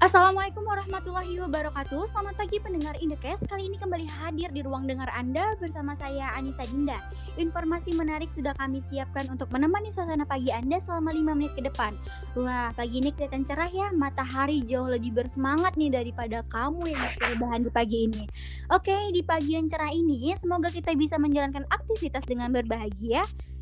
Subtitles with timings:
[0.00, 2.08] Assalamualaikum warahmatullahi wabarakatuh.
[2.08, 6.64] Selamat pagi pendengar Indekes Kali ini kembali hadir di ruang dengar Anda Bersama saya Anissa
[6.64, 6.96] Dinda.
[7.36, 12.00] Informasi menarik sudah kami siapkan Untuk menemani suasana pagi Anda Selama 5 menit ke depan.
[12.32, 13.92] Wah pagi ini kelihatan cerah ya.
[13.92, 18.24] Matahari jauh lebih bersemangat nih Daripada kamu yang masih rebahan di pagi ini.
[18.72, 23.20] Oke di pagi yang cerah ini Semoga kita bisa menjalankan aktivitas dengan berbahagia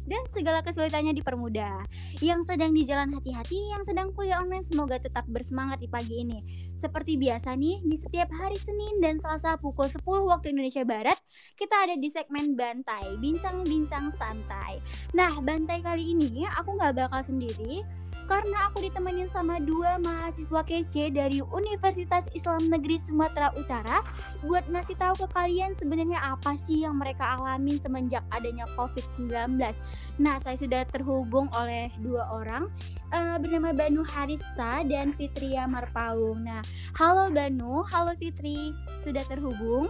[0.08, 1.84] dan segala kesulitannya dipermudah.
[2.24, 6.40] Yang sedang di jalan hati-hati, yang sedang kuliah online semoga tetap bersemangat di pagi ini.
[6.74, 11.18] Seperti biasa nih, di setiap hari Senin dan Selasa pukul 10 waktu Indonesia Barat,
[11.54, 14.80] kita ada di segmen Bantai, bincang-bincang santai.
[15.12, 17.84] Nah, Bantai kali ini aku nggak bakal sendiri,
[18.26, 24.02] karena aku ditemenin sama dua mahasiswa kece dari Universitas Islam Negeri Sumatera Utara
[24.42, 29.60] buat ngasih tahu ke kalian sebenarnya apa sih yang mereka alami semenjak adanya COVID-19.
[30.18, 32.66] Nah, saya sudah terhubung oleh dua orang
[33.14, 36.42] uh, bernama Banu Harista dan Fitria Marpaung.
[36.42, 36.64] Nah,
[36.98, 38.74] halo Banu, halo Fitri,
[39.04, 39.86] sudah terhubung?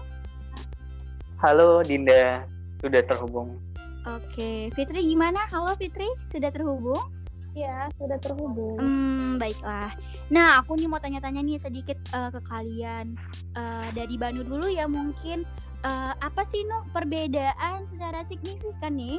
[1.38, 2.42] Halo Dinda,
[2.82, 3.62] sudah terhubung.
[4.08, 5.44] Oke, Fitri gimana?
[5.52, 7.17] Halo Fitri, sudah terhubung?
[7.58, 8.78] Ya, sudah terhubung.
[8.78, 9.90] Hmm, baiklah.
[10.30, 13.18] Nah, aku nih mau tanya-tanya nih sedikit uh, ke kalian.
[13.58, 15.42] Uh, dari Banu dulu ya mungkin
[15.82, 19.18] uh, apa sih Nuh perbedaan secara signifikan nih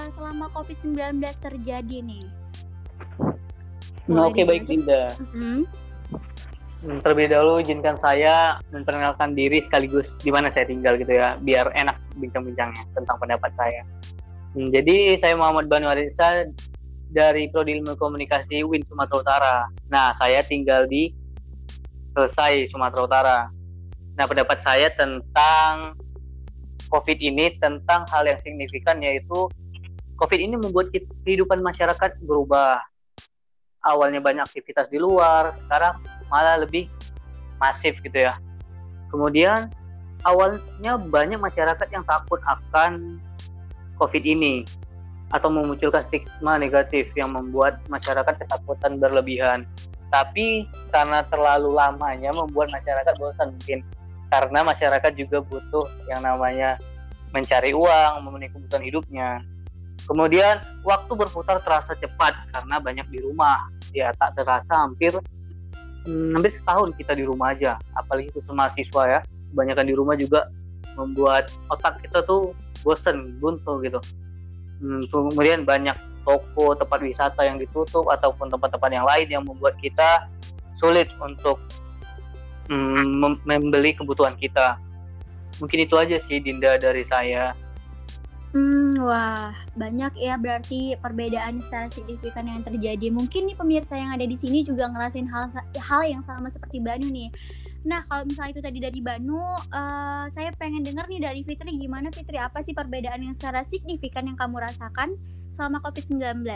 [0.00, 2.24] uh, selama COVID-19 terjadi nih?
[4.08, 5.12] Nah, Oke, okay, baik Dinda.
[5.20, 7.00] Mm -hmm.
[7.04, 12.00] Terlebih dahulu izinkan saya memperkenalkan diri sekaligus di mana saya tinggal gitu ya, biar enak
[12.16, 13.84] bincang-bincangnya tentang pendapat saya.
[14.56, 16.48] Hmm, jadi saya Muhammad Banu Arisa
[17.14, 19.56] dari Prodi Ilmu Komunikasi Win Sumatera Utara.
[19.86, 21.14] Nah, saya tinggal di
[22.10, 23.38] Selesai Sumatera Utara.
[24.18, 25.94] Nah, pendapat saya tentang
[26.90, 29.46] COVID ini tentang hal yang signifikan yaitu
[30.18, 30.90] COVID ini membuat
[31.22, 32.82] kehidupan masyarakat berubah.
[33.86, 36.90] Awalnya banyak aktivitas di luar, sekarang malah lebih
[37.62, 38.34] masif gitu ya.
[39.10, 39.70] Kemudian
[40.26, 43.22] awalnya banyak masyarakat yang takut akan
[44.02, 44.66] COVID ini
[45.32, 49.64] atau memunculkan stigma negatif yang membuat masyarakat ketakutan berlebihan.
[50.12, 53.82] Tapi karena terlalu lamanya membuat masyarakat bosan mungkin
[54.30, 56.78] karena masyarakat juga butuh yang namanya
[57.30, 59.28] mencari uang, memenuhi kebutuhan hidupnya.
[60.04, 63.70] Kemudian waktu berputar terasa cepat karena banyak di rumah.
[63.94, 65.14] Ya tak terasa hampir
[66.06, 67.78] hmm, hampir setahun kita di rumah aja.
[67.94, 69.20] Apalagi khusus mahasiswa ya,
[69.54, 70.50] kebanyakan di rumah juga
[70.94, 72.54] membuat otak kita tuh
[72.86, 73.98] bosen, buntu gitu
[74.80, 80.26] hmm, kemudian banyak toko tempat wisata yang ditutup ataupun tempat-tempat yang lain yang membuat kita
[80.74, 81.60] sulit untuk
[82.72, 84.80] hmm, membeli kebutuhan kita
[85.62, 87.54] mungkin itu aja sih Dinda dari saya
[88.54, 93.10] Hmm, wah, banyak ya berarti perbedaan secara signifikan yang terjadi.
[93.10, 97.10] Mungkin nih pemirsa yang ada di sini juga ngerasain hal hal yang sama seperti Banu
[97.10, 97.34] nih.
[97.84, 102.08] Nah, kalau misalnya itu tadi dari Banu, uh, saya pengen dengar nih dari Fitri gimana
[102.08, 105.20] Fitri apa sih perbedaan yang secara signifikan yang kamu rasakan
[105.52, 106.48] selama COVID-19?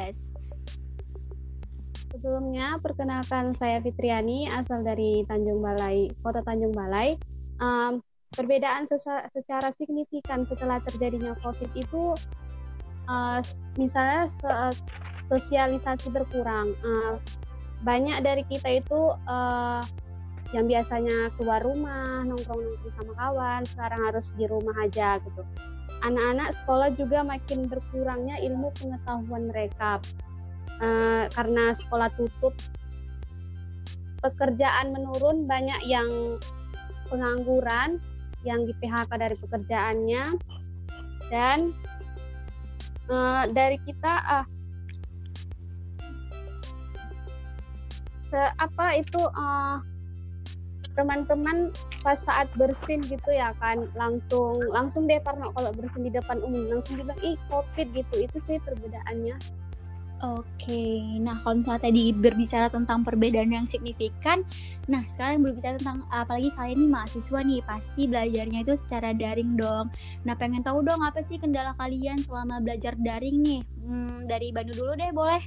[2.09, 7.21] Sebelumnya, perkenalkan saya Fitriani, asal dari Tanjung Balai, Kota Tanjung Balai.
[7.61, 8.01] Um,
[8.33, 12.17] perbedaan secara signifikan setelah terjadinya COVID itu
[13.05, 13.41] uh,
[13.77, 14.25] misalnya
[15.29, 16.73] sosialisasi berkurang.
[16.81, 17.21] Uh,
[17.85, 19.85] banyak dari kita itu uh,
[20.57, 25.43] yang biasanya keluar rumah, nongkrong-nongkrong sama kawan, sekarang harus di rumah aja gitu.
[26.01, 30.01] Anak-anak sekolah juga makin berkurangnya ilmu pengetahuan mereka
[30.81, 32.57] uh, karena sekolah tutup,
[34.25, 36.41] pekerjaan menurun, banyak yang
[37.13, 38.01] pengangguran,
[38.47, 40.25] yang di PHK dari pekerjaannya
[41.29, 41.77] dan
[43.13, 44.47] uh, dari kita
[48.29, 49.81] se apa itu uh,
[50.99, 51.71] teman-teman
[52.03, 56.67] pas saat bersin gitu ya kan langsung langsung deh karena kalau bersin di depan umum
[56.67, 59.39] langsung bilang ih covid gitu itu sih perbedaannya
[60.19, 64.43] Oke, nah kalau misalnya tadi berbicara tentang perbedaan yang signifikan,
[64.91, 69.95] nah sekarang berbicara tentang apalagi kalian ini mahasiswa nih, pasti belajarnya itu secara daring dong.
[70.27, 73.63] Nah pengen tahu dong apa sih kendala kalian selama belajar daring nih?
[73.79, 75.43] Hmm, dari Bandung dulu deh boleh.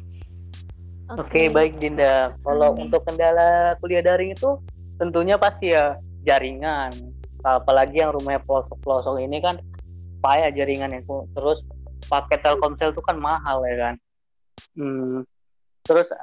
[1.12, 1.44] Oke, okay.
[1.44, 2.32] okay, baik Dinda.
[2.40, 2.88] Kalau okay.
[2.88, 4.56] untuk kendala kuliah daring itu
[5.02, 6.94] tentunya pasti ya jaringan.
[7.42, 9.58] Apalagi yang rumahnya pelosok-pelosok ini kan
[10.22, 11.02] payah jaringannya.
[11.34, 11.66] Terus
[12.06, 13.96] paket Telkomsel itu kan mahal ya kan.
[14.78, 15.26] Hmm,
[15.82, 16.14] terus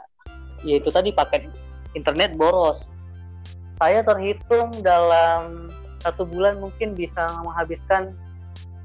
[0.62, 1.50] ya itu tadi paket
[1.98, 2.94] internet boros.
[3.82, 5.66] Saya terhitung dalam
[5.98, 8.14] satu bulan mungkin bisa menghabiskan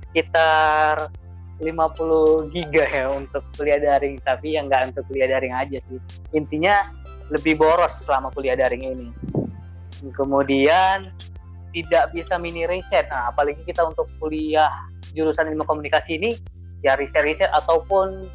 [0.09, 1.13] sekitar
[1.61, 4.17] 50 giga ya untuk kuliah daring.
[4.25, 6.01] Tapi yang nggak untuk kuliah daring aja sih.
[6.33, 6.89] Intinya
[7.29, 9.32] lebih boros selama kuliah daring ini
[10.11, 11.13] kemudian
[11.73, 13.09] tidak bisa mini riset.
[13.09, 14.69] Nah apalagi kita untuk kuliah
[15.15, 16.31] jurusan ilmu komunikasi ini
[16.85, 18.27] ya riset-riset ataupun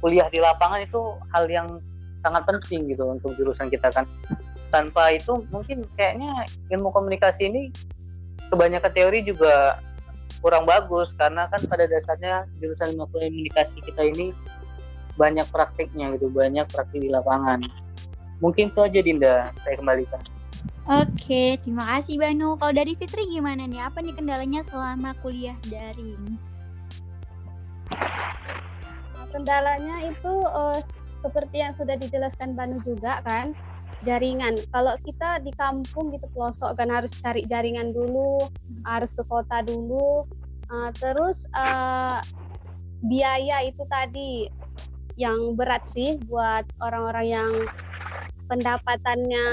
[0.00, 1.00] kuliah di lapangan itu
[1.34, 1.68] hal yang
[2.24, 4.08] sangat penting gitu untuk jurusan kita kan.
[4.72, 7.70] Tanpa itu mungkin kayaknya ilmu komunikasi ini
[8.50, 9.78] kebanyakan teori juga
[10.44, 14.30] kurang bagus karena kan pada dasarnya jurusan ilmu komunikasi kita ini
[15.16, 17.60] banyak praktiknya gitu banyak praktik di lapangan.
[18.44, 19.36] Mungkin itu aja Dinda.
[19.64, 20.20] Saya kembalikan
[20.86, 22.54] Oke, terima kasih Banu.
[22.62, 23.90] Kalau dari Fitri gimana nih?
[23.90, 26.38] Apa nih kendalanya selama kuliah daring?
[29.34, 30.78] Kendalanya itu uh,
[31.18, 33.50] seperti yang sudah dijelaskan Banu juga kan,
[34.06, 34.54] jaringan.
[34.70, 38.46] Kalau kita di kampung gitu pelosok kan harus cari jaringan dulu,
[38.86, 40.22] harus ke kota dulu.
[40.70, 42.22] Uh, terus uh,
[43.02, 44.46] biaya itu tadi
[45.18, 47.52] yang berat sih buat orang-orang yang
[48.46, 49.46] pendapatannya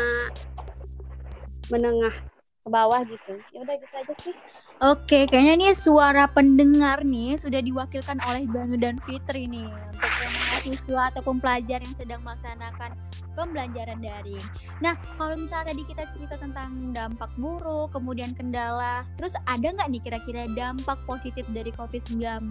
[1.71, 2.15] menengah
[2.63, 3.35] ke bawah gitu.
[3.51, 4.35] Ya udah gitu aja sih.
[4.79, 11.01] Oke, kayaknya nih suara pendengar nih sudah diwakilkan oleh Banu dan Fitri nih untuk mahasiswa
[11.11, 12.95] ataupun pelajar yang sedang melaksanakan
[13.35, 14.43] pembelajaran daring.
[14.79, 20.01] Nah, kalau misalnya tadi kita cerita tentang dampak buruk, kemudian kendala, terus ada nggak nih
[20.01, 22.47] kira-kira dampak positif dari COVID-19?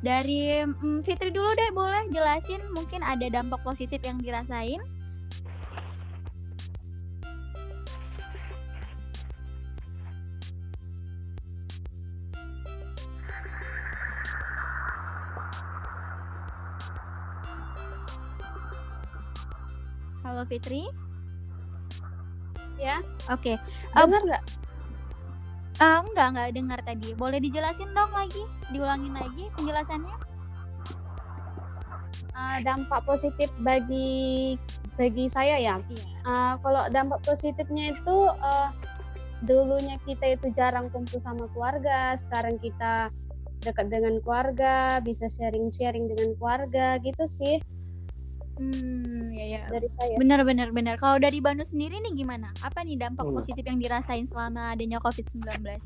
[0.00, 4.80] Dari hmm, Fitri dulu deh, boleh jelasin mungkin ada dampak positif yang dirasain?
[20.20, 20.84] Halo Fitri.
[22.76, 23.00] Ya.
[23.32, 23.54] Oke.
[23.54, 23.56] Okay.
[23.96, 24.44] Dengar nggak?
[25.80, 27.08] Uh, enggak, enggak dengar tadi.
[27.16, 28.44] Boleh dijelasin dong lagi?
[28.68, 30.16] Diulangin lagi penjelasannya?
[32.36, 34.56] Uh, dampak positif bagi
[35.00, 35.80] bagi saya ya.
[35.80, 36.04] Iya.
[36.28, 38.68] Uh, kalau dampak positifnya itu uh,
[39.48, 43.08] dulunya kita itu jarang kumpul sama keluarga, sekarang kita
[43.64, 47.60] dekat dengan keluarga, bisa sharing-sharing dengan keluarga gitu sih.
[48.60, 49.62] Hmm, ya ya.
[49.72, 50.14] Dari saya.
[50.20, 51.00] Benar benar benar.
[51.00, 52.52] Kalau dari Banu sendiri nih gimana?
[52.60, 53.36] Apa nih dampak hmm.
[53.40, 55.48] positif yang dirasain selama adanya COVID-19?
[55.48, 55.80] Oke,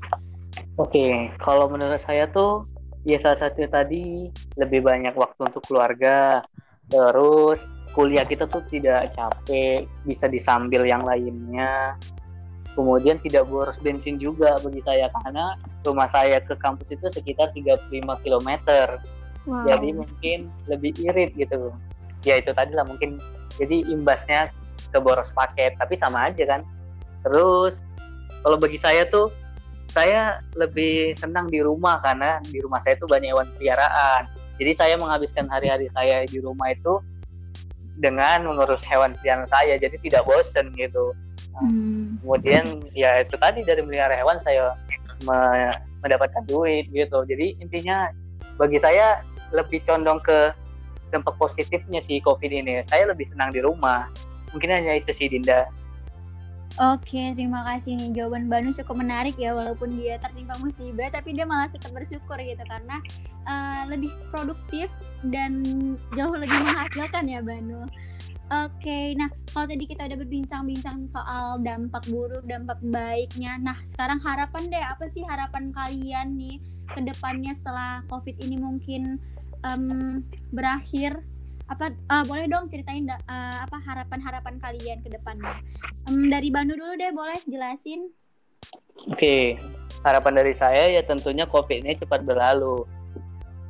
[0.75, 1.15] okay.
[1.39, 2.67] kalau menurut saya tuh
[3.07, 4.27] ya salah satu tadi
[4.59, 6.43] lebih banyak waktu untuk keluarga.
[6.91, 7.63] Terus
[7.95, 11.95] kuliah kita tuh tidak capek, bisa disambil yang lainnya.
[12.75, 15.55] Kemudian tidak boros bensin juga bagi saya karena
[15.87, 18.51] rumah saya ke kampus itu sekitar 35 km.
[19.47, 19.63] Wow.
[19.71, 21.71] Jadi mungkin lebih irit gitu
[22.25, 23.21] ya itu tadi lah mungkin.
[23.55, 24.51] Jadi imbasnya
[24.91, 26.61] ke boros paket tapi sama aja kan.
[27.23, 27.85] Terus
[28.43, 29.31] kalau bagi saya tuh
[29.95, 34.27] saya lebih senang di rumah karena di rumah saya tuh banyak hewan peliharaan.
[34.59, 36.99] Jadi saya menghabiskan hari-hari saya di rumah itu
[38.03, 39.79] dengan mengurus hewan peliharaan saya.
[39.79, 41.15] Jadi tidak bosen gitu.
[41.55, 42.19] Nah, hmm.
[42.27, 44.75] kemudian ya itu tadi dari melihara hewan saya
[45.23, 45.71] me
[46.03, 47.23] mendapatkan duit gitu.
[47.25, 48.11] Jadi intinya
[48.59, 49.23] bagi saya
[49.55, 50.51] lebih condong ke
[51.15, 52.83] dampak positifnya sih COVID ini.
[52.91, 54.11] Saya lebih senang di rumah.
[54.51, 55.71] Mungkin hanya itu sih Dinda.
[56.75, 61.47] Oke, terima kasih nih jawaban Banu cukup menarik ya walaupun dia tertimpa musibah tapi dia
[61.47, 62.99] malah tetap bersyukur gitu karena
[63.47, 64.91] uh, lebih produktif
[65.31, 65.63] dan
[66.19, 67.87] jauh lebih menghasilkan ya Banu.
[68.53, 73.57] Oke, nah kalau tadi kita udah berbincang-bincang soal dampak buruk, dampak baiknya.
[73.57, 76.59] Nah, sekarang harapan deh apa sih harapan kalian nih
[76.91, 79.17] ke depannya setelah COVID ini mungkin
[79.65, 80.21] um,
[80.53, 81.25] berakhir
[81.65, 85.57] apa uh, boleh dong ceritain uh, apa harapan-harapan kalian ke depannya?
[86.13, 88.13] Um, dari Banu dulu deh boleh jelasin?
[89.09, 89.43] Oke okay.
[90.05, 92.85] harapan dari saya ya tentunya covid ini cepat berlalu.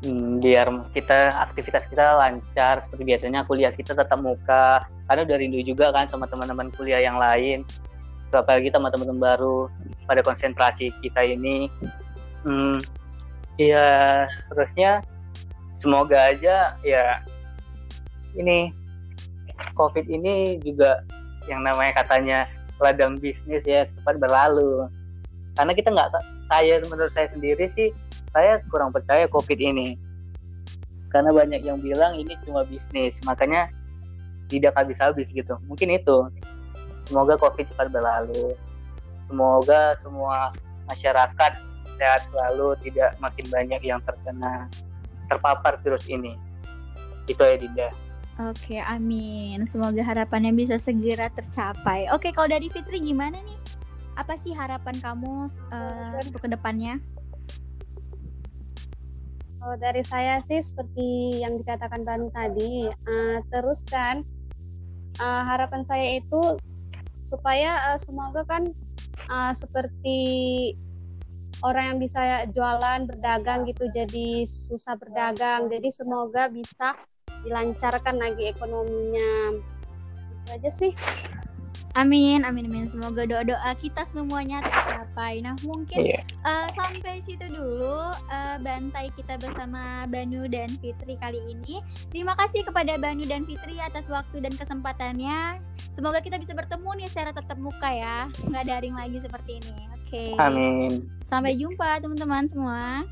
[0.04, 4.84] Hmm, biar kita aktivitas kita lancar seperti biasanya kuliah kita tetap muka.
[5.06, 7.62] Karena udah rindu juga kan sama teman-teman kuliah yang lain.
[8.34, 9.70] Apalagi sama teman-teman baru
[10.10, 11.70] pada konsentrasi kita ini.
[12.42, 12.82] Hmm,
[13.56, 15.00] ya terusnya
[15.74, 17.18] semoga aja ya
[18.38, 18.70] ini
[19.74, 21.02] covid ini juga
[21.50, 22.46] yang namanya katanya
[22.78, 24.88] ladang bisnis ya cepat berlalu.
[25.54, 26.10] Karena kita nggak
[26.50, 27.94] saya menurut saya sendiri sih
[28.34, 29.98] saya kurang percaya covid ini.
[31.14, 33.70] Karena banyak yang bilang ini cuma bisnis makanya
[34.50, 35.54] tidak habis-habis gitu.
[35.70, 36.26] Mungkin itu.
[37.06, 38.58] Semoga covid cepat berlalu.
[39.30, 40.50] Semoga semua
[40.90, 41.52] masyarakat
[41.94, 44.66] sehat selalu tidak makin banyak yang terkena
[45.28, 46.36] terpapar virus ini.
[47.24, 47.88] Itu ya Dinda.
[48.50, 49.62] Oke, amin.
[49.62, 52.10] Semoga harapannya bisa segera tercapai.
[52.10, 53.58] Oke, kalau dari Fitri gimana nih?
[54.18, 56.98] Apa sih harapan kamu uh, untuk ke depannya?
[59.62, 64.26] Kalau dari saya sih seperti yang dikatakan Banu tadi, uh, teruskan
[65.22, 66.58] uh, harapan saya itu
[67.24, 68.68] supaya uh, semoga kan
[69.30, 70.18] uh, seperti
[71.64, 72.20] orang yang bisa
[72.52, 76.92] jualan berdagang gitu jadi susah berdagang jadi semoga bisa
[77.42, 79.58] dilancarkan lagi ekonominya
[80.44, 80.92] itu aja sih
[81.94, 82.90] Amin, amin, amin.
[82.90, 85.38] Semoga doa-doa kita semuanya tercapai.
[85.38, 86.26] Nah, mungkin yeah.
[86.26, 86.42] Iya.
[86.42, 91.78] uh, sampai situ dulu uh, bantai kita bersama Banu dan Fitri kali ini.
[92.10, 95.62] Terima kasih kepada Banu dan Fitri atas waktu dan kesempatannya.
[95.94, 99.93] Semoga kita bisa bertemu nih secara tetap muka ya, nggak daring lagi seperti ini.
[100.04, 100.36] Oke.
[100.36, 100.36] Okay.
[100.36, 101.08] Amin.
[101.24, 103.08] Sampai jumpa teman-teman semua.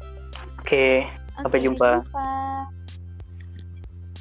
[0.61, 0.69] Oke.
[0.69, 0.97] Okay.
[1.41, 1.91] Sampai okay, jumpa.
[2.05, 2.82] jumpa.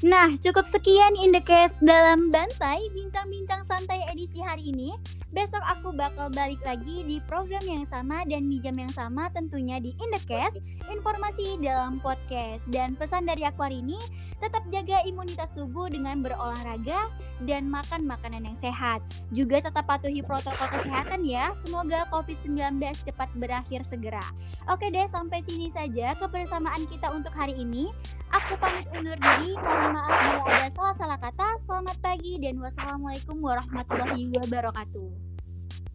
[0.01, 4.97] Nah, cukup sekian Indekes dalam Bantai Bincang-Bincang Santai edisi hari ini.
[5.29, 9.77] Besok aku bakal balik lagi di program yang sama dan di jam yang sama tentunya
[9.77, 10.57] di Indekes,
[10.89, 12.65] informasi dalam podcast.
[12.73, 14.01] Dan pesan dari aku hari ini,
[14.41, 17.13] tetap jaga imunitas tubuh dengan berolahraga
[17.45, 19.05] dan makan makanan yang sehat.
[19.29, 21.53] Juga tetap patuhi protokol kesehatan ya.
[21.61, 24.25] Semoga COVID-19 cepat berakhir segera.
[24.65, 27.93] Oke deh, sampai sini saja kebersamaan kita untuk hari ini.
[28.33, 29.53] Aku pamit undur diri.
[29.91, 31.47] Maaf bila ada salah-salah kata.
[31.67, 35.30] Selamat pagi dan wassalamualaikum warahmatullahi wabarakatuh.